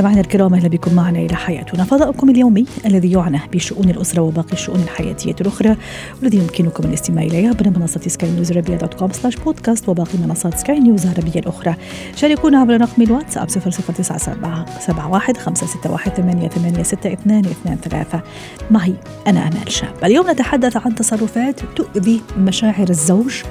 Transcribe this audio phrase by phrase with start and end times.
[0.00, 1.84] مستمعينا الكرام أهلا بكم معنا إلى حياتنا.
[1.84, 5.76] فضاؤكم اليومي الذي يعنى بشؤون الأسرة وباقي الشؤون الحياتية الأخرى
[6.22, 10.58] والذي يمكنكم الاستماع اليه عبر منصة سكاي نيوز عربيه dot com slash podcast وباقي منصات
[10.58, 11.74] سكاي نيوز العربية الأخرى.
[12.16, 18.22] شاركونا عبر رقم الواتساب 00971 561 8862
[18.70, 18.94] معي
[19.26, 19.94] أنا آمال شاب.
[20.04, 23.42] اليوم نتحدث عن تصرفات تؤذي مشاعر الزوج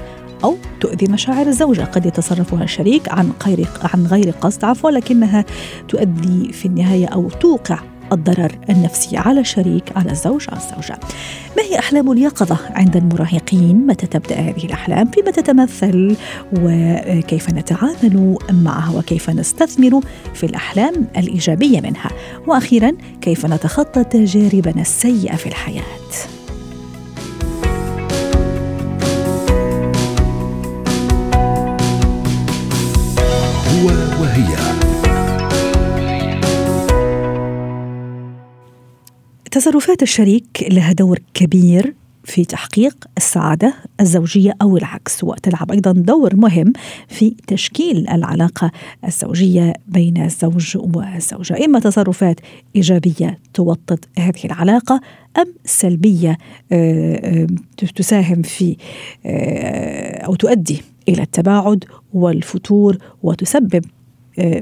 [0.44, 5.44] أو تؤذي مشاعر الزوجة قد يتصرفها الشريك عن غير عن غير قصد عفوا لكنها
[5.88, 7.78] تؤدي في النهاية أو توقع
[8.12, 11.00] الضرر النفسي على الشريك على الزوج على الزوجة.
[11.56, 16.16] ما هي أحلام اليقظة عند المراهقين؟ متى تبدأ هذه الأحلام؟ فيما تتمثل
[16.60, 20.00] وكيف نتعامل معها وكيف نستثمر
[20.34, 22.10] في الأحلام الإيجابية منها.
[22.46, 26.39] وأخيرا كيف نتخطى تجاربنا السيئة في الحياة؟
[39.50, 46.72] تصرفات الشريك لها دور كبير في تحقيق السعادة الزوجية أو العكس وتلعب أيضا دور مهم
[47.08, 48.70] في تشكيل العلاقة
[49.04, 51.64] الزوجية بين الزوج والزوجة.
[51.64, 52.40] إما تصرفات
[52.76, 55.00] إيجابية توطد هذه العلاقة
[55.38, 56.38] أم سلبية
[56.72, 57.46] آه، آه،
[57.96, 58.76] تساهم في
[59.26, 61.84] آه، أو تؤدي إلى التباعد
[62.14, 63.84] والفتور وتسبب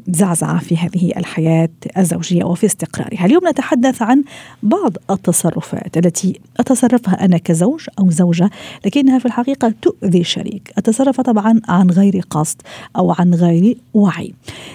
[0.09, 3.27] زعزعة في هذه الحياة الزوجية وفي استقرارها.
[3.27, 4.25] اليوم نتحدث عن
[4.63, 8.51] بعض التصرفات التي أتصرفها أنا كزوج أو زوجة
[8.87, 10.73] لكنها في الحقيقة تؤذي الشريك.
[10.79, 12.57] أتصرف طبعا عن غير قصد
[12.97, 14.33] أو عن غير وعي.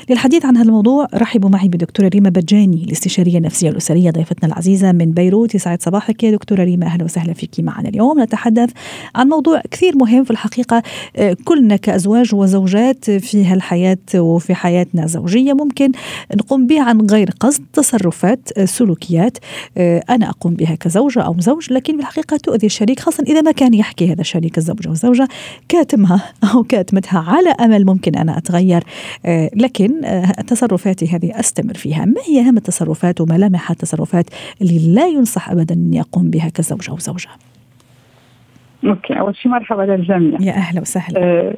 [0.10, 5.12] للحديث عن هذا الموضوع رحبوا معي بدكتورة ريما بجاني الاستشارية النفسية الأسرية ضيفتنا العزيزة من
[5.12, 5.56] بيروت.
[5.56, 6.86] يسعد صباحك يا دكتورة ريما.
[6.86, 8.20] أهلا وسهلا فيك معنا اليوم.
[8.20, 8.70] نتحدث
[9.16, 10.84] عن موضوع كثير مهم في الحقيقة
[11.46, 15.92] كلنا كأزواج وزوجات في هالحياة وفي حياتنا حياتنا الزوجية ممكن
[16.36, 19.38] نقوم بها عن غير قصد تصرفات آه، سلوكيات.
[19.78, 23.74] آه، أنا أقوم بها كزوجة أو زوج لكن بالحقيقة تؤذي الشريك خاصة إذا ما كان
[23.74, 25.28] يحكي هذا الشريك الزوج أو الزوجة
[25.70, 26.22] كاتمها
[26.54, 28.84] أو كاتمتها على أمل ممكن أنا أتغير.
[29.26, 30.02] آه، لكن
[30.48, 32.06] تصرفاتي هذه أستمر فيها.
[32.06, 34.26] ما هي أهم التصرفات وملامح التصرفات
[34.62, 37.30] اللي لا ينصح أبدا أن يقوم بها كزوج أو زوجة؟
[38.86, 40.42] okay أول شيء مرحبا للجميع.
[40.42, 41.20] يا أهلا وسهلا.
[41.20, 41.56] آه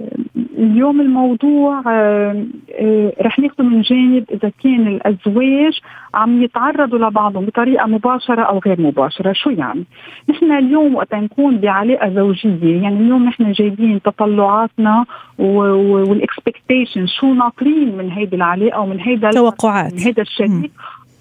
[0.58, 2.46] اليوم الموضوع آه
[2.80, 5.80] آه رح ناخذ من جانب إذا كان الأزواج
[6.14, 9.84] عم يتعرضوا لبعضهم بطريقة مباشرة أو غير مباشرة، شو يعني؟
[10.30, 15.06] نحن اليوم وقت نكون بعلاقة زوجية يعني اليوم نحن جايبين تطلعاتنا
[15.40, 19.94] وال expectation شو ناطرين من هيدي العلاقة ومن هيدا توقعات.
[19.94, 20.72] من هيدا الشريك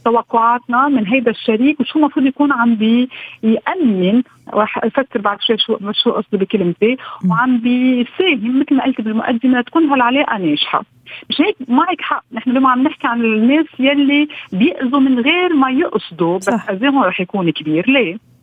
[0.05, 4.23] توقعاتنا من هيدا الشريك وشو المفروض يكون عم بيأمن
[4.55, 6.97] راح أفكر بعد شوي شو شو قصدي بكلمتي.
[7.31, 10.85] وعم بيساهم مثل ما قلت بالمقدمة تكون هالعلاقة ناجحة.
[11.31, 12.25] مش هيك؟ معك حق.
[12.33, 17.21] نحن اليوم عم نحكي عن الناس يلي بيأذوا من غير ما يقصدوا بس أذاهم رح
[17.21, 17.91] يكون كبير.
[17.91, 18.34] ليه؟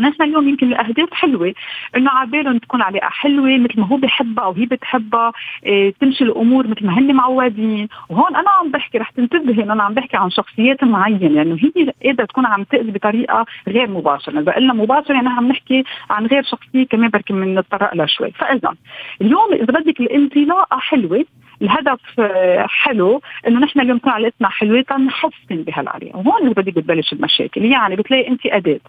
[0.00, 1.54] نحن اليوم يمكن الأهداف حلوة.
[1.96, 5.32] إنه على بالهم تكون علاقه حلوة مثل ما هو بحبها أو هي بتحبها
[5.66, 7.88] إيه تمشي الأمور مثل ما هن معودين.
[8.08, 11.18] وهون أنا عم بحكي رح تنتبهي إنه أنا عم بحكي عن شخصيات معينة.
[11.18, 14.40] لأنه يعني هي قادرة تكون عم تأذي بطريقة غير مباشرة.
[14.40, 18.30] اذا قلنا مباشرة يعني عم نحكي عن غير شخصية كمان بركي بنتطرق لها شوي.
[18.30, 18.74] فإذا
[19.20, 21.24] اليوم إذا بدك الانطلاقة حلوة
[21.62, 26.16] الهدف آه، حلو إنه نحن اليوم نكون علاقتنا حلوة تنحسن بهالعلاقة.
[26.16, 27.64] وهون بدك بتبلش المشاكل.
[27.64, 28.80] يعني بتلاقي انت أداة.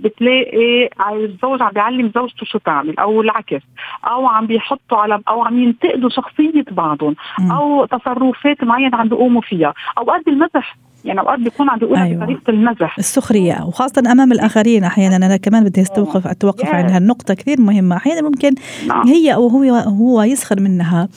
[0.00, 3.62] بتلاقي الزوج عم بيعلم زوجته شو تعمل أو العكس
[4.04, 7.16] أو عم بيحطوا على أو عم ينتقدوا شخصية بعضهم
[7.50, 12.24] أو تصرفات معينة عم بيقوموا فيها أوقات بالمزح يعني اوقات بيكون عم بيقولها أيوة.
[12.24, 12.98] بطريقة المزح.
[12.98, 17.96] السخرية وخاصة أمام الآخرين أحيانا أنا كمان بدي أستوقف أتوقف عند هالنقطة كثير مهمة.
[17.96, 18.54] أحيانا ممكن
[18.88, 19.06] نعم.
[19.08, 21.08] هي أو هو هو يسخر منها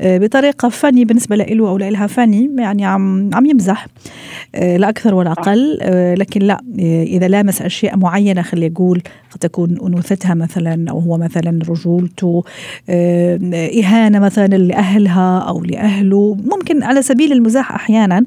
[0.00, 3.86] آه، بطريقة فني بالنسبة له أو لها فني يعني عم عم يمزح
[4.54, 9.38] آه، لا أكثر ولا أقل آه، لكن لا إذا لامس أشياء معينة خلي يقول قد
[9.38, 12.44] تكون أنوثتها مثلا أو هو مثلا رجولته
[13.82, 18.24] إهانة مثلا لأهلها أو لأهله ممكن على سبيل المزاح أحيانا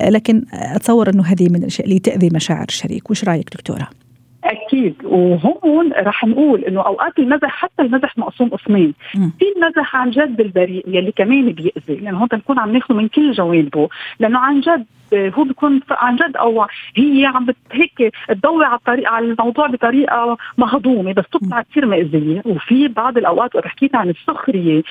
[0.00, 3.10] لكن أتصور أنه هذه من الأشياء اللي تأذي مشاعر الشريك.
[3.10, 3.88] وش رأيك دكتورة؟
[4.44, 4.94] أكيد.
[5.04, 8.94] وهون رح نقول إنه أوقات المزح حتى المزح مقسوم قسمين.
[9.12, 12.00] في المزح عن جد البريء يلي كمان بيأذي.
[12.00, 13.88] لأنه هون بنكون عم ناخذه من كل جوانبه.
[14.20, 16.66] لأنه عن جد هو بيكون عن جد أو
[16.96, 22.42] هي عم هيك تضوي على الطريقة على الموضوع بطريقة مهضومة بس تطلع كثير مأذية.
[22.46, 24.82] وفي بعض الأوقات وقت حكيت عن السخرية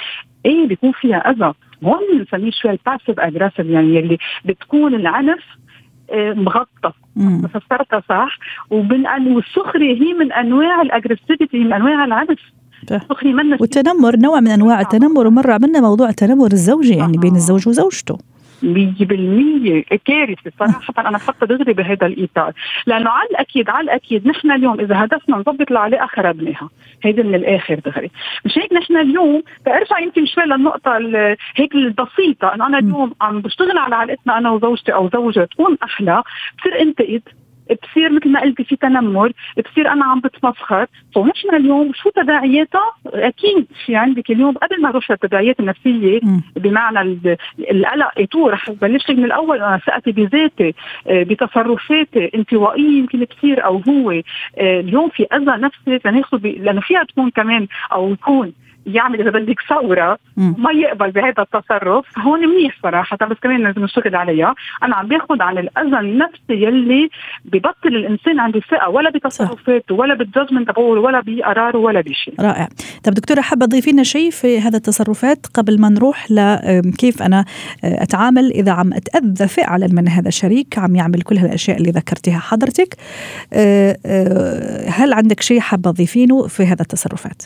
[0.45, 1.53] إيه بيكون فيها أذى؟
[1.83, 5.43] هون بنسميه شوي ال passive aggressive يعني اللي بتكون العنف
[6.11, 6.91] آه، مغطى.
[7.47, 8.37] فسرتها صح؟
[8.69, 12.39] والسخرية هي من أنواع الاجريسيفيتي من أنواع العنف.
[13.61, 18.17] والتنمر نوع من أنواع التنمر ومر عملنا موضوع التنمر الزوجي يعني بين الزوج وزوجته.
[18.63, 20.93] 100% كارثة صراحة.
[20.97, 22.51] أنا بحط دغري بهذا الإطار.
[22.85, 26.69] لأنه على الأكيد على الأكيد نحن اليوم إذا هدفنا نضبط العلاقه خربناها
[27.03, 28.11] هيدي من الآخر دغري.
[28.45, 30.97] مش هيك نحن اليوم؟ بأرجع يمكن شوي للنقطة
[31.55, 36.23] هيك البسيطة إنه أنا اليوم عم بشتغل على علاقتنا أنا وزوجتي أو زوجة تكون أحلى.
[36.59, 37.21] بصير انتقد
[37.71, 39.31] بصير مثل ما قلتي في تنمر
[39.71, 40.85] بصير أنا عم بتمسخر.
[41.15, 44.57] فنحن اليوم؟ شو تداعياتها أكيد في عندك اليوم.
[44.57, 46.19] قبل ما نروح للتداعيات النفسية
[46.55, 47.19] بمعنى
[47.71, 49.57] القلق ايتو رح بلش من الأول.
[49.57, 50.73] أنا ثقتي بذاتي
[51.07, 54.11] آه، بتصرفاتي انطوائيه يمكن تصير أو هو.
[54.11, 54.21] آه،
[54.57, 58.53] اليوم في أذى نفسي لناخذ لأنه فيها تكون كمان أو يكون.
[58.85, 62.19] يعمل إذا بدك ثورة ما يقبل بهذا التصرف.
[62.19, 64.55] هون منيح صراحة بس كمان لازم نشتغل عليها.
[64.83, 67.09] أنا عم باخذ عن الاذى النفسي يلي
[67.45, 72.33] ببطل الإنسان عنده ثقة ولا بتصرفاته ولا بالججمنت تبعه ولا بقراره ولا بشيء.
[72.39, 72.67] رائع.
[73.03, 77.45] طب دكتورة حابة تضيفي لنا شيء في هذا التصرفات قبل ما نروح لكيف أنا
[77.83, 82.39] آه، أتعامل إذا عم أتأذى فعلا من هذا الشريك عم يعمل كل هالأشياء اللي ذكرتيها
[82.39, 82.95] حضرتك
[83.53, 87.43] آه، آه، هل عندك شيء حابة تضيفينه في هذا التصرفات؟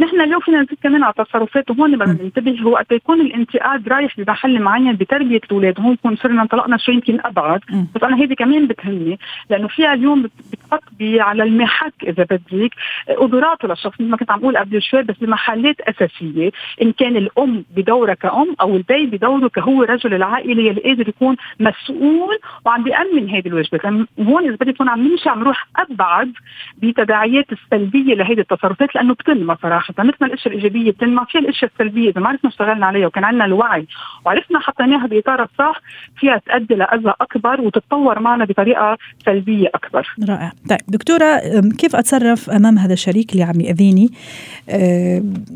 [0.00, 4.20] نحن اليوم فينا نزيد كمان على تصرفات وهون بدنا ننتبه هو وقت يكون الانتقاد رايح
[4.20, 7.60] بمحل معين بتربية الأولاد هون يكون صرنا انطلقنا شوي يمكن أبعد
[7.94, 9.18] بس أنا هيدي كمان بتهمني
[9.50, 12.70] لأنه فيها اليوم بتحط على المحك إذا بدك
[13.18, 16.50] قدراته للشخص مثل ما كنت عم أقول قبل شوي بس بمحلات أساسية
[16.82, 22.38] إن كان الأم بدورها كأم أو البي بدوره كهو رجل العائلة اللي قادر يكون مسؤول
[22.66, 23.86] وعم بيأمن هذه الواجبات.
[24.20, 26.32] هون إذا بدك يكون عم نمشي عم نروح أبعد
[26.78, 29.89] بتداعيات السلبية لهذه التصرفات لأنه بتنمى صراحة.
[29.92, 33.44] صراحة مثل الاشياء الإيجابية بتنمى في الاشياء السلبية إذا ما عرفنا اشتغلنا عليها وكان عندنا
[33.44, 33.86] الوعي
[34.26, 35.80] وعرفنا حطيناها بإطار الصح
[36.16, 40.14] فيها تؤدي لاذى أكبر وتتطور معنا بطريقة سلبية أكبر.
[40.28, 41.40] رائع، طيب دكتورة
[41.78, 44.10] كيف أتصرف أمام هذا الشريك اللي عم يأذيني؟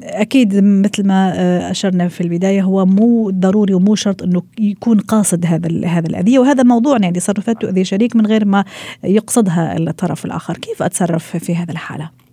[0.03, 5.47] أكيد مثل ما آه، أشرنا في البداية هو مو ضروري ومو شرط إنه يكون قاصد
[5.47, 8.65] هذا هذا الأذية وهذا موضوع يعني تصرفات تؤذي شريك من غير ما
[9.05, 12.24] يقصدها الطرف الآخر، كيف أتصرف في هذه الحالة؟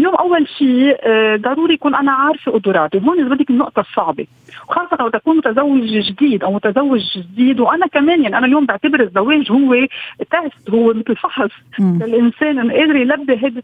[0.00, 4.26] اليوم أول شيء آه، ضروري يكون أنا عارفة قدراتي هون إذا بدك النقطة الصعبة.
[4.68, 9.52] وخاصة لو تكون متزوج جديد أو متزوج جديد وأنا كمان يعني أنا اليوم بعتبر الزواج
[9.52, 9.74] هو
[10.18, 11.50] test هو مثل فحص.
[11.78, 13.62] للانسان انه قادر يلبي هذه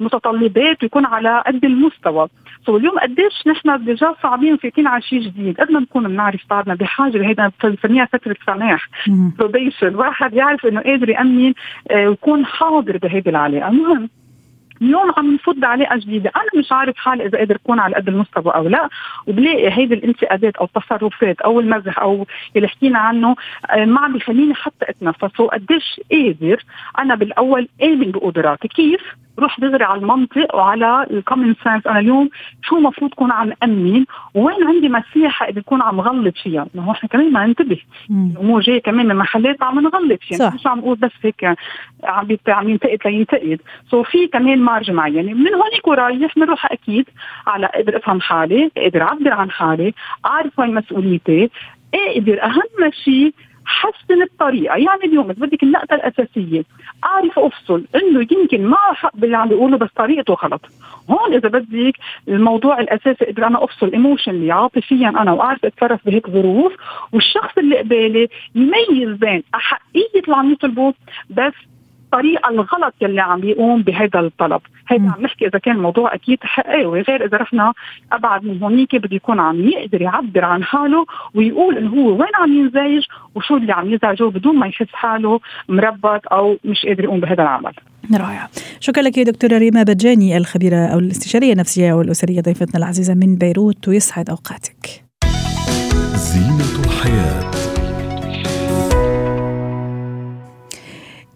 [0.00, 2.28] المتطلبات ويكون على قد المستوى.
[2.66, 6.74] so اليوم قديش نحن déjà صعبين فايتين على شيء جديد؟ قد ما نكون بنعرف بعضنا
[6.74, 8.88] بحاجة لهيدا بنسميها فترة سماح
[9.38, 11.54] probation واحد يعرف إنه قادر يأمن
[11.90, 14.08] آه، ويكون حاضر بهيدي العلاقه المهم
[14.82, 16.32] اليوم عم نفوت بعلاقه جديدة.
[16.36, 18.88] أنا مش عارف حالي إذا قادر أكون على قد المستوى أو لا.
[19.26, 22.26] وبلاقي هيدي الانتقادات أو التصرفات أو المزح أو
[22.56, 23.36] اللي حكينا عنه
[23.70, 26.64] آه، ما عم بيخليني حتى اتنفس وقديش قادر
[26.98, 28.68] أنا بالأول امن بقدراتي.
[28.68, 29.00] كيف؟
[29.38, 32.30] روح دغري على المنطق وعلى ال common sense أنا اليوم
[32.62, 34.04] شو المفروض كون عم أمن؟
[34.34, 37.78] وين عندي مساحه إذا كون عم غلط فيها؟ ما هو إحنا كمان ما ننتبه.
[38.10, 40.50] الأمور جاية كمان من محلات عم نغلط فيها.
[40.54, 41.56] مش عم نقول بس هيك عم
[42.48, 43.60] عم ينتقد لينتقد.
[43.90, 45.32] so في كمان marge معينة.
[45.34, 47.06] من هونيك ورايح بنروح أكيد
[47.46, 49.94] على قدر أفهم حالي قدر أعبر عن حالي
[50.26, 51.50] أعرف وين مسؤوليتي
[51.94, 53.34] أقدر أهم شيء
[53.68, 54.76] حسن الطريقة.
[54.76, 56.64] يعني اليوم إذا بدك النقطة الأساسية
[57.04, 60.60] أعرف أفصل إنه يمكن ما حق باللي عم بيقوله بس طريقته غلط.
[61.10, 61.92] هون إذا بدك
[62.28, 66.72] الموضوع الأساسي أقدر أنا أفصل emotionally عاطفيا أنا واعرف اتصرف بهيك ظروف
[67.12, 70.94] والشخص اللي قبالي يميز بين أحقية اللي عم يطلبه
[71.30, 71.54] بس
[72.08, 74.60] الطريقة الغلط يلي عم يقوم بهذا الطلب.
[74.88, 77.72] هيدا عم نحكي إذا كان الموضوع أكيد حقيقي غير إذا رحنا
[78.12, 82.52] أبعد من هونيك بده يكون عم يقدر يعبر عن حاله ويقول إنه هو وين عم
[82.52, 83.02] ينزعج
[83.34, 87.72] وشو اللي عم يزعجه بدون ما يحس حاله مربط أو مش قادر يقوم بهذا العمل.
[88.14, 88.48] رائع.
[88.80, 93.88] شكرا لك يا دكتورة ريما بجاني الخبيرة أو الاستشارية النفسية والأسرية ضيفتنا العزيزة من بيروت
[93.88, 95.04] ويسعد أوقاتك.
[96.14, 97.57] زينة الحياة.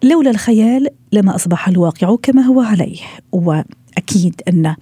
[0.03, 2.99] لولا الخيال لما أصبح الواقع كما هو عليه
[3.31, 4.75] وأكيد أن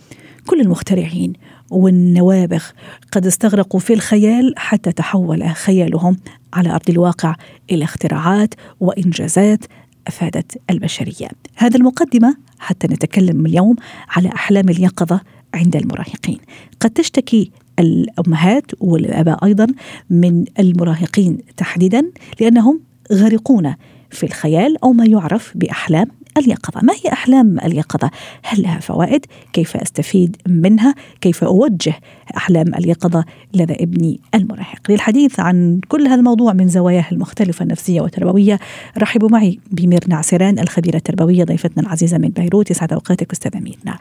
[0.48, 1.34] كل المخترعين
[1.70, 2.63] والنوابغ
[3.12, 6.18] قد استغرقوا في الخيال حتى تحول خيالهم
[6.54, 7.36] على أرض الواقع
[7.72, 9.66] إلى اختراعات وإنجازات
[10.08, 11.28] أفادت البشرية.
[11.56, 13.75] هذا المقدمة حتى نتكلم اليوم
[14.10, 15.22] على أحلام اليقظة
[15.54, 16.38] عند المراهقين.
[16.80, 19.68] قد تشتكي الأمهات والآباء أيضا
[20.10, 22.80] من المراهقين تحديدا لأنهم
[23.13, 23.75] غارقون
[24.12, 28.12] في الخيال أو ما يعرف بأحلام اليقظة ما هي أحلام اليقظة؟
[28.44, 31.94] هل لها فوائد؟ كيف أستفيد منها؟ كيف أوجه
[32.38, 38.60] أحلام اليقظة لدى ابني المراهق؟ للحديث عن كل هذا الموضوع من زواياه المختلفة النفسية والتربوية
[38.98, 43.98] رحبوا معي بميرنا عسيران الخبيرة التربوية ضيفتنا العزيزة من بيروت يسعد أوقاتك أستاذة ميرنا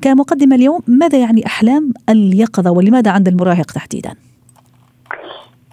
[0.00, 4.14] كمقدمة اليوم ماذا يعني أحلام اليقظة ولماذا عند المراهق تحديداً؟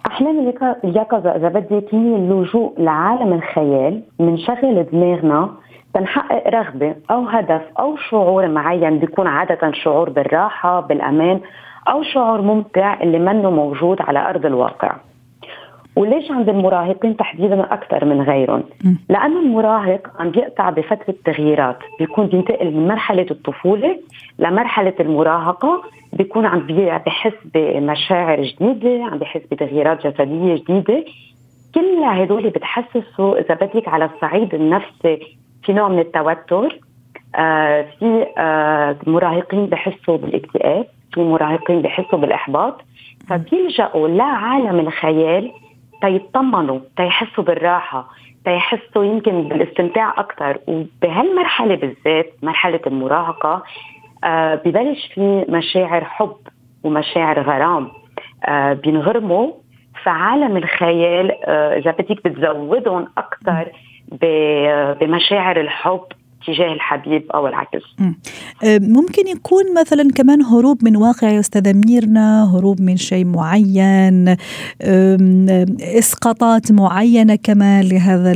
[0.06, 0.52] أحلام
[0.84, 5.50] اليقظه اذا بدك هي اللجوء لعالم الخيال منشغل دماغنا
[5.94, 11.40] تنحقق رغبة أو هدف أو شعور معين بيكون عادة شعور بالراحة بالأمان
[11.88, 14.92] أو شعور ممتع اللي منه موجود على أرض الواقع
[15.96, 18.62] وليش عند المراهقين تحديدا أكثر من غيرهم؟
[19.08, 23.98] لأنه المراهق عم بيقطع بفترة تغييرات، بيكون بينتقل من مرحلة الطفولة
[24.38, 25.82] لمرحلة المراهقة،
[26.12, 31.04] بيكون عم بيحس بمشاعر جديدة، عم بيحس بتغييرات جسدية جديدة،
[31.74, 36.78] كل هدول بتحسسوا إذا بدك على الصعيد النفسي في نوع من التوتر
[37.36, 42.80] آه في آه مراهقين بحسوا بالاكتئاب في مراهقين بحسوا بالإحباط.
[43.28, 45.52] فبيلجأوا لعالم الخيال
[46.02, 48.08] تيطمنوا تيحسوا بالراحة
[48.44, 53.62] تيحسوا يمكن بالاستمتاع أكثر وبهالمرحلة بالذات مرحلة المراهقة
[54.24, 56.36] آه ببلش في مشاعر حب
[56.84, 57.90] ومشاعر غرام.
[58.44, 59.52] آه بينغرموا
[60.04, 63.68] فعالم الخيال آه إذا بدك بتزودهم أكثر
[65.00, 66.04] بمشاعر الحب
[66.46, 67.82] تجاه الحبيب أو العكس.
[68.00, 74.36] أه، ممكن يكون مثلا كمان هروب من واقع يا استاذه ميرنا هروب من شيء معين
[75.80, 78.32] إسقاطات معينة كمان لهذا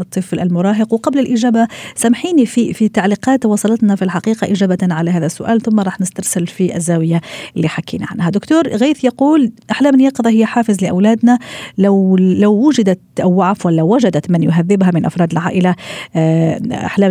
[0.00, 0.92] الطفل المراهق.
[0.92, 6.00] وقبل الإجابة سامحيني في في تعليقات وصلتنا في الحقيقة إجابة على هذا السؤال ثم راح
[6.00, 7.20] نسترسل في الزاوية
[7.56, 8.30] اللي حكينا عنها.
[8.30, 11.38] دكتور غيث يقول أحلام اليقظة هي حافز لأولادنا.
[11.78, 15.74] لو لو وجدت أو عفوا لو وجدت من يهذبها من أفراد العائلة
[16.16, 16.60] أه،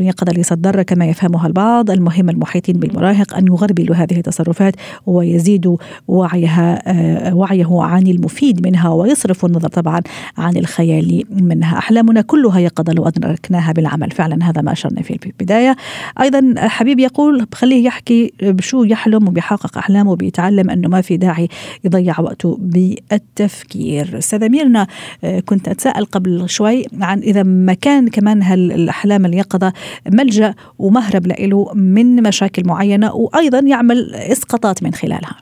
[0.07, 1.91] اليقظة ليست ضارة كما يفهمها البعض.
[1.91, 9.49] المهم المحيطين بالمراهق أن يغربلوا هذه التصرفات ويزيدوا وعيها آه، وعيه عن المفيد منها ويصرفوا
[9.49, 10.01] النظر طبعا
[10.37, 11.77] عن الخيال منها.
[11.77, 14.11] أحلامنا كلها يقظة لو أدركناها بالعمل.
[14.11, 15.75] فعلا هذا ما أشرنا في البداية.
[16.21, 21.47] أيضا حبيب يقول خليه يحكي بشو يحلم وبيحقق أحلامه وبيتعلم أنه ما في داعي
[21.83, 24.17] يضيع وقته بالتفكير.
[24.17, 24.87] أستاذة ميرنا
[25.23, 29.73] آه، كنت أتساءل قبل شوي عن إذا ما كان كمان هالأحلام اليقظة
[30.13, 35.35] ملجأ ومهرب له من مشاكل معينة وأيضا يعمل إسقاطات من خلالها.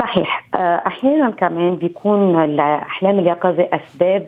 [0.00, 0.44] صحيح.
[0.54, 4.26] آه، أحيانا كمان بيكون الأحلام اليقظة أسباب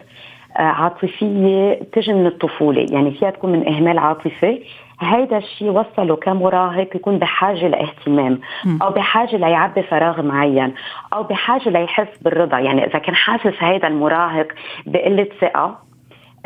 [0.56, 2.86] آه، عاطفية تجي من الطفولة.
[2.90, 4.62] يعني فيها تكون من إهمال عاطفي.
[5.00, 8.40] هيدا الشيء وصله كمراهق يكون بحاجة لاهتمام
[8.82, 10.74] أو بحاجة ليعبي فراغ معين
[11.12, 12.58] أو بحاجة ليحس بالرضا.
[12.58, 14.46] يعني إذا كان حاسس هيدا المراهق
[14.86, 15.78] بقلة ثقة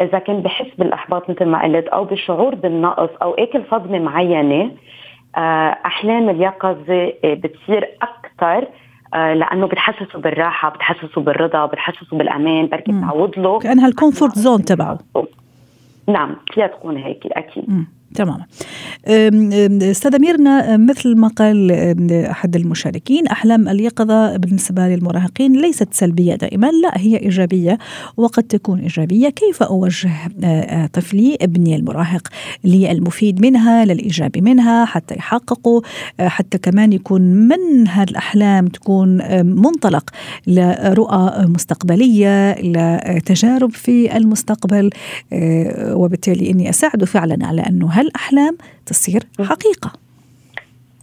[0.01, 4.71] إذا كان بحس بالإحباط مثل ما قلت أو بشعور بالنقص أو أكل صدمه معينة
[5.37, 8.69] آه، احلام اليقظة آه، بتصير أكثر
[9.15, 13.59] آه، لأنه بتحسسه بالراحة بتحسسه بالرضا بتحسسه بالأمان بركي تعود له.
[13.59, 14.99] كأنها ال comfort zone تبعه.
[16.09, 17.71] نعم فيها تكون هيك أكيد.
[17.71, 17.87] مم.
[18.15, 18.45] تماما.
[19.91, 21.73] استاذة ميرنا مثل ما قال
[22.13, 27.79] أحد المشاركين أحلام اليقظة بالنسبة للمراهقين ليست سلبية دائما لا هي إيجابية
[28.17, 29.29] وقد تكون إيجابية.
[29.29, 30.11] كيف أوجه
[30.93, 32.29] طفلي ابني المراهق
[32.65, 35.81] للمفيد منها للإيجابي منها حتى يحققوا
[36.21, 39.09] حتى كمان يكون من هالأحلام تكون
[39.47, 40.11] منطلق
[40.47, 44.91] لرؤى مستقبلية لتجارب في المستقبل
[45.83, 49.91] وبالتالي إني اساعده فعلا على أنه هالأحلام تصير حقيقة.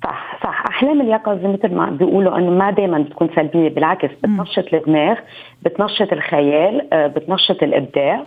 [0.04, 0.66] صح صح.
[0.68, 5.18] أحلام اليقظة مثل ما بيقولوا إنه ما دائما بتكون سلبية بالعكس بتنشط الدماغ
[5.62, 8.26] بتنشط الخيال آه، بتنشط الإبداع.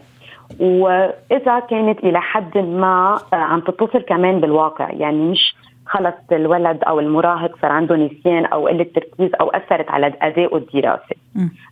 [0.60, 5.54] وإذا كانت إلى حد ما آه، عم تتصل كمان بالواقع يعني مش
[5.86, 11.14] خلص الولد أو المراهق صار عنده نسيان أو قلة تركيز أو أثرت على ادائه الدراسي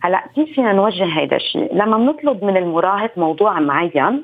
[0.01, 4.23] هلأ كيف فينا نوجه هذا الشيء؟ لما بنطلب من المراهق موضوع معين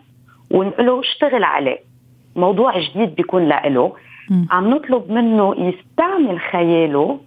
[0.52, 1.93] ونقول له اشتغل عليه.
[2.36, 3.94] موضوع جديد بيكون له
[4.52, 7.20] عم نطلب منه يستعمل خياله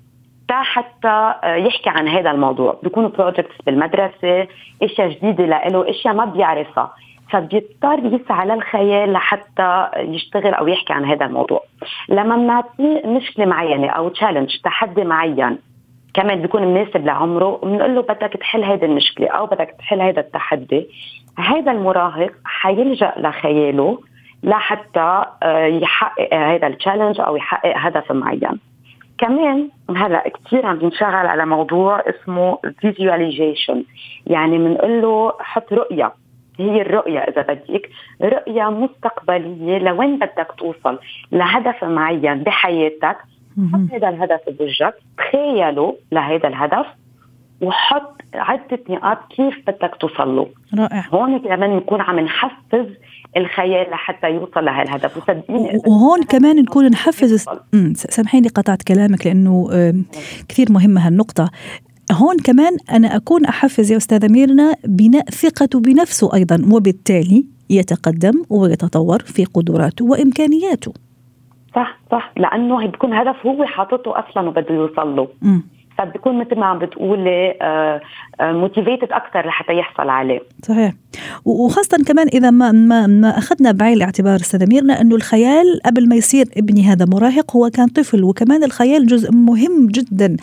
[0.49, 2.81] تا حتى آه، يحكي عن هذا الموضوع.
[2.83, 4.47] بيكونوا projects بالمدرسة
[4.83, 6.93] إشياء جديدة له إشياء ما بيعرفها.
[7.31, 11.63] فبيضطر يسعى للخيال لحتى يشتغل أو يحكي عن هذا الموضوع.
[12.09, 15.59] لما بنعطيه مشكلة معينة أو challenge تحدي معين
[16.15, 20.87] كمان بيكون مناسب لعمره بنقول له بدك تحل هذه المشكلة أو بدك تحل هذا التحدي
[21.39, 23.99] هذا المراهق حيلجأ لخياله
[24.47, 28.61] لحتى آه، يحقق هذا ال challenge أو يحقق هدف معين.
[29.19, 33.85] كمان هلا كثير عم بنشغل على موضوع اسمه فيزواليزيشن
[34.27, 36.13] يعني بنقول له حط رؤية.
[36.59, 37.91] هي الرؤية إذا بدك.
[38.23, 40.99] رؤية مستقبلية لوين بدك توصل.
[41.33, 43.17] لهدف معين بحياتك.
[43.73, 44.95] حط هذا الهدف بوجهك.
[45.19, 46.87] تخيله لهذا الهدف.
[47.61, 50.47] وحط عدة نقاط كيف بدك توصل له
[50.79, 51.05] رائع.
[51.13, 52.87] هون كمان نكون عم نحفز
[53.37, 55.17] الخيال لحتى يوصل لهالهدف.
[55.17, 57.47] وصدقيني وهون كمان نكون نحفز
[57.95, 59.69] سامحيني قطعت كلامك لأنه
[60.49, 61.51] كثير مهمة هالنقطة.
[62.13, 69.19] هون كمان أنا أكون أحفز يا أستاذة ميرنا بناء ثقته بنفسه أيضا وبالتالي يتقدم ويتطور
[69.19, 70.93] في قدراته وإمكانياته.
[71.75, 72.33] صح صح.
[72.37, 75.29] لأنه بيكون هدف هو حاططه أصلا وبده يوصل له.
[75.99, 76.03] م.
[76.05, 77.55] فبيكون مثل ما عم بتقولي
[78.41, 80.41] موتيفيتد أكثر لحتى يحصل عليه.
[80.63, 80.93] صحيح.
[81.45, 86.17] وخاصة كمان إذا ما ما, ما أخذنا بعين الاعتبار أستاذة ميرنا أنه الخيال قبل ما
[86.17, 90.37] يصير ابني هذا مراهق هو كان طفل وكمان الخيال جزء مهم جدا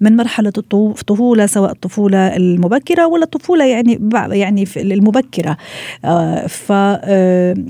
[0.00, 5.56] من مرحلة الطفولة سواء الطفولة المبكرة ولا الطفولة يعني يعني المبكرة.
[6.48, 6.72] ف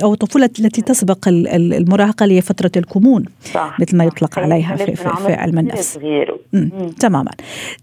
[0.02, 3.80] أو الطفولة التي تسبق المراهقة اللي هي فترة الكمون صح.
[3.80, 5.98] مثل ما يطلق عليها في, في, في علم النفس.
[7.26, 7.30] تماما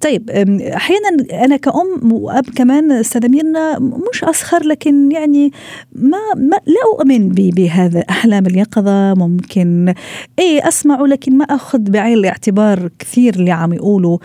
[0.02, 0.30] طيب
[0.62, 5.52] أحيانا أنا كأم وأب كمان أستاذة ميرنا مش أسخر لكن يعني
[5.96, 9.14] ما, ما لا أؤمن بهذا أحلام اليقظة.
[9.14, 9.94] ممكن
[10.40, 14.18] إيه أسمعه لكن ما أخذ بعين الاعتبار كثير اللي عم يقولوا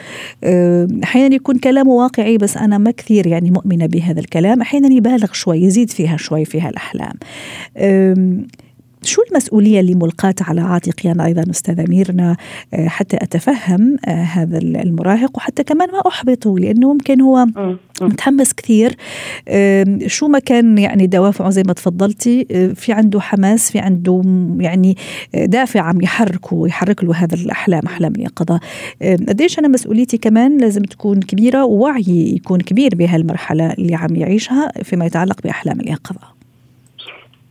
[1.04, 4.60] أحيانا يكون كلامه واقعي بس أنا ما كثير يعني مؤمنة بهذا الكلام.
[4.60, 7.14] أحيانا يبالغ شوي يزيد فيها شوي فيها الأحلام
[9.02, 12.36] شو المسؤولية اللي ملقاة على عاتقي أنا أيضا أستاذة ميرنا
[12.74, 17.46] آه، حتى أتفهم آه، هذا المراهق وحتى كمان ما أحبطه لأنه ممكن هو
[18.00, 18.96] متحمس كثير.
[20.06, 24.22] شو ما كان يعني دوافعه زي ما تفضلتي آه، في عنده حماس في عنده
[24.58, 24.96] يعني
[25.34, 28.60] دافع عم يحركه ويحرك له هذا الأحلام أحلام اليقظة.
[29.02, 35.06] قديش أنا مسؤوليتي كمان لازم تكون كبيرة ووعي يكون كبير بهالمرحلة اللي عم يعيشها فيما
[35.06, 36.37] يتعلق بأحلام اليقظة؟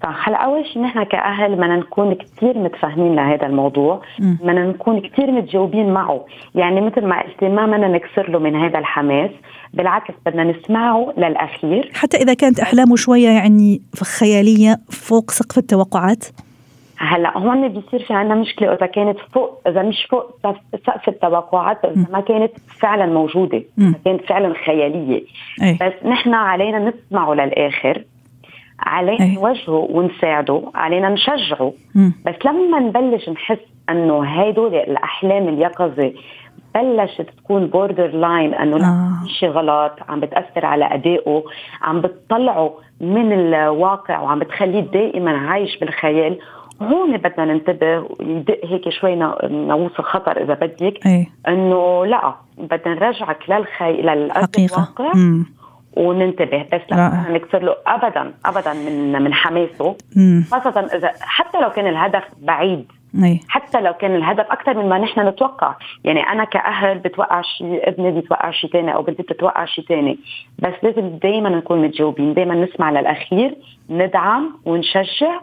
[0.08, 0.30] صح.
[0.30, 4.02] هلا أول شيء نحن كأهل بدنا نكون كثير متفاهمين لهذا الموضوع.
[4.20, 6.26] بدنا نكون كثير متجاوبين معه.
[6.56, 9.32] يعني مثل ما قلتي ما بدنا نكسر له من هذا الحماس.
[9.74, 11.92] بالعكس بدنا نسمعه للأخير.
[11.94, 13.82] حتى إذا كانت أحلامه شوية يعني
[14.20, 16.26] خيالية فوق سقف التوقعات؟
[17.00, 18.74] هلا هون بيصير في عندنا مشكلة.
[18.74, 20.40] إذا كانت فوق إذا مش فوق
[20.88, 25.24] سقف التوقعات إذا ما كانت فعلا موجودة إذا كانت فعلا خيالية.
[25.64, 25.78] أي.
[25.82, 28.04] بس نحن علينا نسمعه للآخر.
[28.80, 29.36] علينا أيه.
[29.36, 32.10] نوجهه ونساعده علينا نشجعه م.
[32.26, 33.60] بس لما نبلش نحس
[33.90, 36.14] إنه هدول الأحلام اليقظة
[36.76, 39.28] بلشت تكون borderline إنه آه.
[39.40, 41.44] شيء غلط عم بتأثر على أدائه
[41.82, 46.40] عم بتطلعه من الواقع وعم بتخليه دائما عايش بالخيال
[46.82, 51.08] هون بدنا ننتبه ويدق هيك شوي ناقوس الخطر إذا بدك
[51.48, 54.02] إنه لا بدنا نرجعك للخي
[55.16, 55.46] مم.
[55.94, 59.96] وننتبه بس لا نكسر له ابدا ابدا من من حماسه.
[60.52, 62.92] خاصة إذا حتى لو كان الهدف بعيد
[63.24, 63.40] أي.
[63.50, 65.76] حتى لو كان الهدف أكثر مما نحن نتوقع.
[66.04, 70.20] يعني أنا كأهل بتوقع شيء ابني بيتوقع شيء ثاني أو بنتي بتتوقع شيء ثاني
[70.60, 73.56] بس لازم دائما نكون متجاوبين دائما نسمع للأخير
[73.90, 75.40] ندعم ونشجع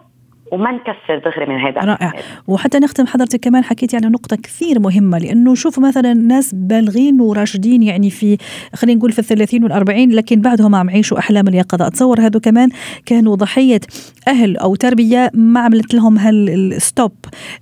[0.53, 1.81] وما نكسر دغري من هذا.
[1.81, 2.13] رائع.
[2.49, 7.83] وحتى نختم حضرتك كمان حكيتي على نقطة كثير مهمة لأنه شوفوا مثلا ناس بالغين وراشدين
[7.83, 8.37] يعني في
[8.75, 11.87] خلينا نقول في الثلاثين والأربعين لكن بعدهم عم يعيشوا أحلام اليقظة.
[11.87, 12.69] أتصور هذو كمان
[13.07, 13.81] كانوا ضحية
[14.29, 17.13] أهل أو تربية ما عملت لهم هالستوب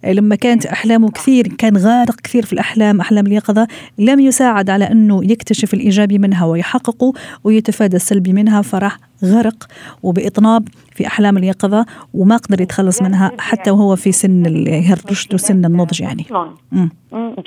[0.04, 3.66] لما كانت أحلامه كثير كان غارق كثير في الأحلام أحلام اليقظة
[3.98, 7.12] لم يساعد على أنه يكتشف الإيجابي منها ويحققه
[7.44, 9.66] ويتفادى السلبي منها فراح غرق
[10.02, 16.00] وبإطناب في أحلام اليقظة وما قدر يتخلص منها حتى وهو في سن الرشد وسن النضج
[16.00, 16.26] يعني.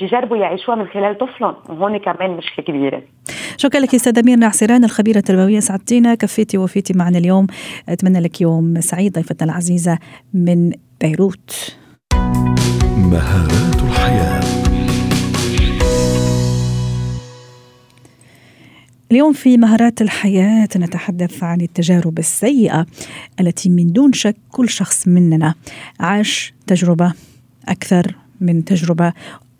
[0.00, 1.54] بيجربوا يعيشوها من خلال طفلهم.
[1.68, 3.02] وهون كمان مشكلة كبيرة.
[3.56, 7.46] شكرا لك أستاذ أمير نعسران الخبيرة التربوية سعدتينا كفيتي وفيتي معنا اليوم.
[7.88, 9.98] أتمنى لك يوم سعيد ضيفتنا العزيزة
[10.34, 11.76] من بيروت.
[12.96, 13.75] مهارات
[19.12, 22.86] اليوم في مهارات الحياة نتحدث عن التجارب السيئة
[23.40, 25.54] التي من دون شك كل شخص مننا
[26.00, 27.12] عاش تجربة
[27.68, 29.12] أكثر من تجربة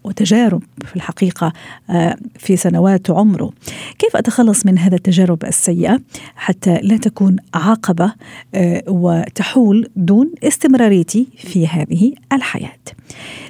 [0.06, 1.52] وتجارب في الحقيقة
[1.90, 3.52] آه، في سنوات عمره.
[3.98, 6.00] كيف أتخلص من هذا التجارب السيئة
[6.36, 8.12] حتى لا تكون عقبة
[8.54, 12.78] آه، وتحول دون استمراريتي في هذه الحياة؟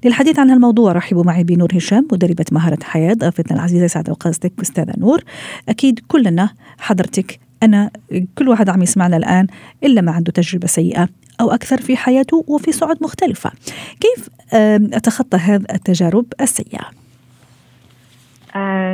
[0.05, 4.93] للحديث عن الموضوع رحبوا معي بنور هشام مدربة مهارة حياة ضيفتنا العزيزة سعد أوقاتك أستاذة
[4.99, 5.25] نور.
[5.69, 7.91] أكيد كلنا حضرتك أنا
[8.39, 9.47] كل واحد عم يسمعنا الآن
[9.85, 11.09] إلا ما عنده تجربة سيئة
[11.41, 13.53] أو أكثر في حياته وفي صعد مختلفة.
[14.01, 16.85] كيف أتخطى هذه التجارب السيئة؟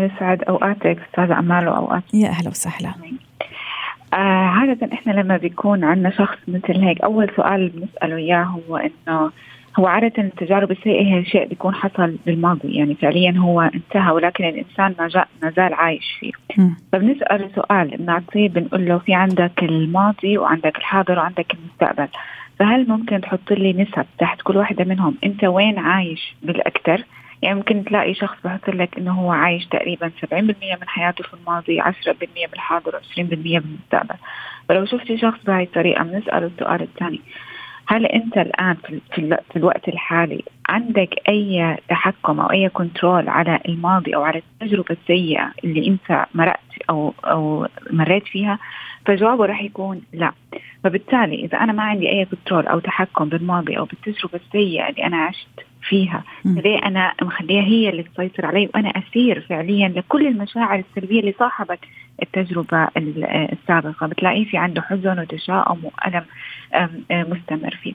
[0.04, 2.92] يسعد أوقاتك استاذه أمال واوقات يا أهلا وسهلا.
[4.14, 9.30] آه عادة إحنا لما بيكون عندنا شخص مثل هيك أول سؤال بنسأله إياه هو إنه
[9.78, 14.94] هو عادة التجارب السيئة هي شيء بيكون حصل بالماضي يعني فعليا هو انتهى ولكن الإنسان
[15.42, 16.32] ما, زال عايش فيه.
[16.92, 22.08] فبنسأله سؤال بنعطيه بنقول له في عندك الماضي وعندك الحاضر وعندك المستقبل.
[22.58, 27.04] فهل ممكن تحط لي نسب تحت كل واحدة منهم؟ أنت وين عايش بالأكثر؟
[27.42, 31.80] يعني ممكن تلاقي شخص بحط لك إنه هو عايش تقريبا 70% من حياته في الماضي
[31.82, 31.86] 10%
[32.50, 34.14] بالحاضر و20% بالمستقبل
[34.68, 37.20] فلو شفتي شخص بهاي الطريقة بنسأله السؤال الثاني.
[37.86, 39.00] هل أنت الآن في,
[39.50, 45.52] في الوقت الحالي عندك أي تحكم أو أي كنترول على الماضي أو على التجربة السيئة
[45.64, 46.60] اللي أنت مرقت
[46.90, 48.58] أو أو مريت فيها؟
[49.06, 50.32] فجوابه راح يكون لا.
[50.84, 55.16] فبالتالي إذا أنا ما عندي أي كنترول أو تحكم بالماضي أو بالتجربة السيئة اللي أنا
[55.16, 61.20] عشت فيها ليه أنا مخليها هي اللي تسيطر علي وأنا أسير فعليا لكل المشاعر السلبية
[61.20, 61.78] اللي صاحبت
[62.22, 62.88] التجربة
[63.52, 66.24] السابقة؟ بتلاقيه في عنده حزن وتشاؤم وألم
[67.10, 67.94] مستمر فيه.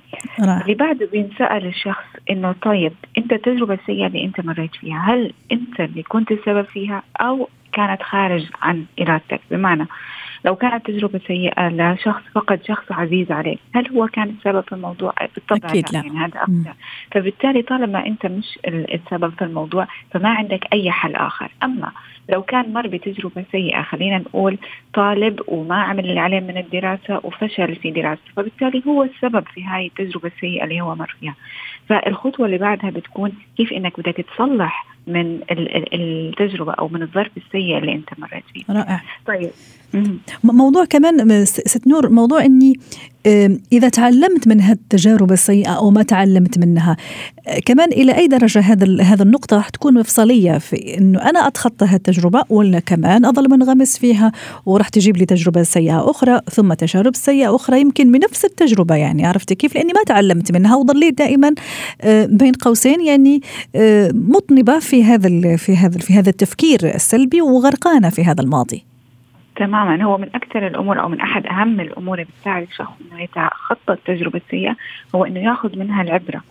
[0.62, 5.80] اللي بعده بينسأل الشخص إنه طيب أنت التجربة السيئة اللي أنت مريت فيها هل أنت
[5.80, 9.86] اللي كنت السبب فيها أو كانت خارج عن إرادتك؟ بمعنى
[10.48, 15.14] لو كانت تجربة سيئة لشخص فقد شخص عزيز عليه هل هو كان السبب في الموضوع؟
[15.36, 16.00] بالطبع أكيد لا.
[16.00, 16.74] يعني هذا أكثر
[17.12, 21.52] فبالتالي طالما أنت مش السبب في الموضوع فما عندك أي حل آخر.
[21.64, 21.92] أما
[22.30, 24.58] لو كان مر بتجربة سيئة خلينا نقول
[24.94, 29.86] طالب وما عمل اللي عليه من الدراسة وفشل في دراسته فبالتالي هو السبب في هاي
[29.86, 31.36] التجربة السيئة اللي هو مر فيها.
[31.90, 35.40] فالخطوة اللي بعدها بتكون كيف إنك بدك تصلح من
[35.94, 39.02] التجربة أو من الظرف السيء اللي أنت مريت فيه رائع.
[39.28, 39.50] طيب.
[40.44, 42.74] موضوع كمان ست نور موضوع إني
[43.72, 46.98] إذا تعلمت من هالتجارب السيئة أو ما تعلمت منها
[47.66, 52.44] كمان إلى أي درجة هذا هذا النقطة راح تكون مفصلية في إنه أنا أتخطى هالتجربة
[52.50, 54.32] ولا كمان أظل منغمس فيها
[54.66, 59.26] وراح تجيب لي تجربة سيئة أخرى ثم تجارب سيئة أخرى يمكن من نفس التجربة يعني
[59.26, 61.54] عرفتي كيف؟ لأني ما تعلمت منها وظليت دائما
[62.26, 63.42] بين قوسين يعني
[64.14, 68.84] مطنبة في هذا في هذا في هذا التفكير السلبي وغرقانة في هذا الماضي.
[69.56, 70.04] تماما.
[70.04, 74.42] هو من أكثر الأمور أو من أحد أهم الأمور اللي بتساعد الشخص إنه يتخطى التجربة
[74.46, 74.76] السيئة
[75.16, 76.42] هو إنه ياخذ منها العبرة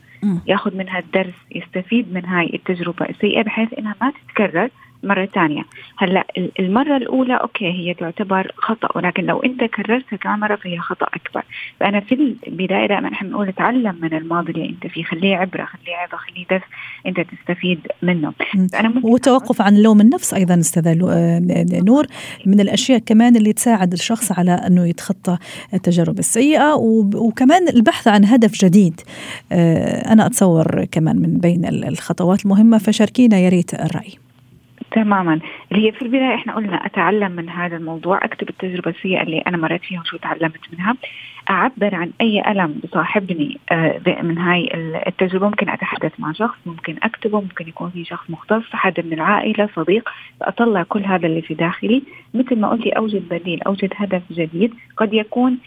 [0.46, 4.68] ياخذ منها الدرس يستفيد من هاي التجربة السيئة بحيث إنها ما تتكرر.
[5.06, 5.62] مرة ثانية.
[5.98, 6.26] هلأ
[6.60, 11.42] المرة الأولى أوكي هي تعتبر خطأ ولكن لو أنت كررتها كم مرة فهي خطأ أكبر.
[11.80, 15.04] فأنا في البداية دائما نحن بنقول تعلم من الماضي اللي أنت فيه.
[15.04, 16.62] خليه عبرة خليه عبرة خليه درس
[17.06, 18.32] أنت تستفيد منه.
[18.72, 20.94] فأنا والتوقف عن لوم النفس أيضا أستاذة
[21.86, 22.06] نور
[22.46, 25.38] من الأشياء كمان اللي تساعد الشخص على أنه يتخطى
[25.74, 26.74] التجارب السيئة
[27.14, 29.00] وكمان البحث عن هدف جديد.
[30.12, 34.25] أنا أتصور كمان من بين الخطوات المهمة فشاركينا يا ريت الرأي.
[34.90, 35.40] تماما.
[35.72, 39.56] اللي هي في البداية إحنا قلنا أتعلم من هذا الموضوع أكتب التجربة السيئة اللي أنا
[39.56, 40.94] مريت فيها وشو تعلمت منها.
[41.50, 43.58] أعبر عن أي ألم بصاحبني
[44.22, 44.68] من هاي
[45.06, 45.46] التجربة.
[45.46, 50.08] ممكن أتحدث مع شخص ممكن أكتبه ممكن يكون في شخص مختص حد من العائلة صديق.
[50.40, 52.02] فأطلع كل هذا اللي في داخلي.
[52.34, 54.74] مثل ما قلتي أوجد بديل أوجد هدف جديد.
[54.96, 55.58] قد يكون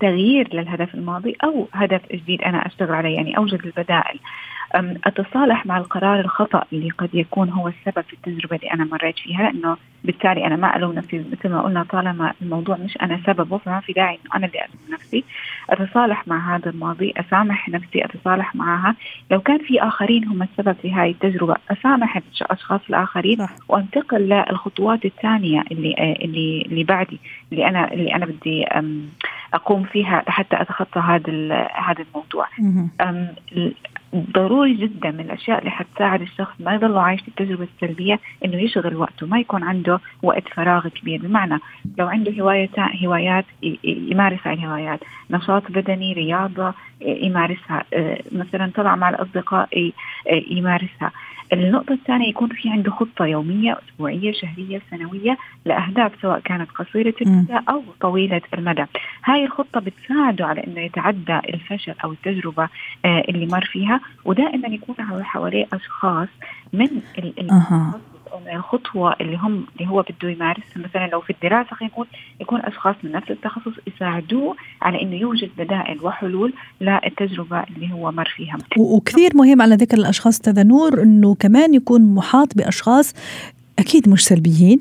[0.00, 3.16] تغيير للهدف الماضي أو هدف جديد أنا أشتغل عليه.
[3.16, 4.18] يعني أوجد البدائل.
[4.74, 9.42] أتصالح مع القرار الخطأ اللي قد يكون هو السبب في التجربة اللي أنا مريت فيها
[9.42, 11.24] لأنه بالتالي أنا ما ألوم نفسي.
[11.32, 14.94] مثل ما قلنا طالما الموضوع مش أنا سببه فما في داعي إنه أنا اللي ألوم
[14.94, 15.24] نفسي.
[15.70, 18.96] أتصالح مع هذا الماضي أسامح نفسي أتصالح معها.
[19.30, 25.64] لو كان في آخرين هم السبب في هاي التجربة أسامح الأشخاص الآخرين وأنتقل للخطوات الثانية
[25.72, 27.20] اللي اللي اللي بعدي
[27.52, 28.66] اللي أنا اللي أنا بدي
[29.54, 31.32] أقوم فيها حتى أتخطى هذا
[31.74, 32.46] هذا الموضوع.
[34.14, 38.96] ضروري جدا من الأشياء اللي حتساعد الشخص ما يضل عايش في التجربة السلبية إنه يشغل
[38.96, 41.20] وقته ما يكون عنده وقت فراغ كبير.
[41.22, 41.58] بمعنى
[41.98, 42.70] لو عنده هوايه
[43.04, 43.44] هوايات
[43.84, 45.00] يمارس هاي الهوايات.
[45.30, 47.84] نشاط بدني رياضة يمارسها.
[48.32, 49.92] مثلا طلع مع الأصدقاء
[50.50, 51.10] يمارسها.
[51.52, 57.58] النقطة الثانية يكون في عنده خطة يومية أسبوعية شهرية سنوية لأهداف سواء كانت قصيرة المدى
[57.68, 58.84] أو طويلة المدى
[59.24, 62.68] هاي الخطة بتساعده على أنه يتعدى الفشل أو التجربة
[63.04, 66.28] اللي مر فيها ودائما يكون حواليه أشخاص
[66.72, 66.88] من
[67.50, 67.94] أه.
[68.52, 70.64] الخطوة اللي هم اللي هو بده يمارسها.
[70.76, 72.06] مثلا لو في الدراسة خلينا نقول
[72.40, 78.32] يكون أشخاص من نفس التخصص يساعدوه على إنه يوجد بدائل وحلول للتجربة اللي هو مر
[78.36, 78.58] فيها.
[78.78, 83.14] وكثير مهم على ذكر الأشخاص تذا نور إنه كمان يكون محاط بأشخاص
[83.80, 84.80] أكيد مش سلبيين.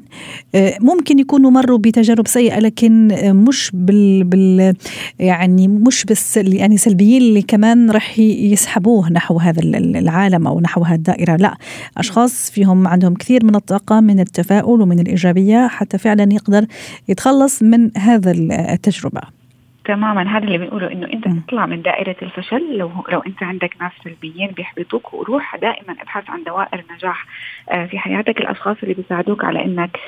[0.56, 3.08] آه، ممكن يكونوا مروا بتجارب سيئة لكن
[3.48, 4.74] مش بال, بال
[5.20, 10.96] يعني مش بس يعني سلبيين اللي كمان رح يسحبوه نحو هذا العالم أو نحو هذه
[10.96, 11.36] الدائرة.
[11.36, 11.58] لا
[11.98, 16.66] أشخاص فيهم عندهم كثير من الطاقة من التفاؤل ومن الإيجابية حتى فعلا يقدر
[17.08, 19.39] يتخلص من هذا التجربة.
[19.90, 20.38] تماما.
[20.38, 22.78] هذا اللي بنقوله إنه أنت تطلع من دائرة الفشل.
[22.78, 27.26] لو لو أنت عندك ناس سلبيين بيحبطوك وروح دائما ابحث عن دوائر نجاح
[27.70, 28.42] آه، في حياتك.
[28.42, 30.00] الأشخاص اللي بيساعدوك على إنك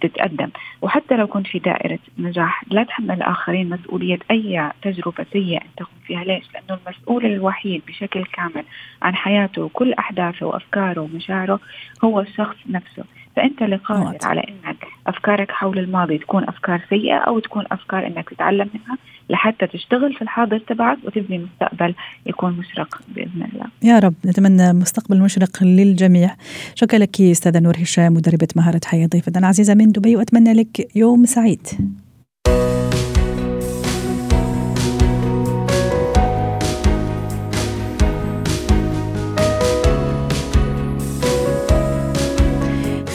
[0.00, 0.50] تتقدم.
[0.82, 6.04] وحتى لو كنت في دائرة نجاح لا تحمل الآخرين مسؤولية أي تجربة سيئة أنت قمت
[6.06, 6.24] فيها.
[6.24, 8.64] ليش؟ لأنه المسؤول الوحيد بشكل كامل
[9.02, 9.62] عن حياته.
[9.62, 11.60] وكل أحداثه وأفكاره ومشاعره
[12.04, 13.04] هو الشخص نفسه.
[13.36, 18.28] فأنت اللي قادر على إنك أفكارك حول الماضي تكون أفكار سيئة أو تكون أفكار إنك
[18.28, 18.98] تتعلم منها
[19.30, 21.94] لحتى تشتغل في الحاضر تبعك وتبني مستقبل
[22.26, 23.66] يكون مشرق بإذن الله.
[23.82, 26.30] يا رب نتمنى مستقبل مشرق للجميع.
[26.74, 31.24] شكرا لك أستاذة نور هشام مدربة مهارة حياة ضيفتنا عزيزه من دبي وأتمنى لك يوم
[31.24, 31.66] سعيد.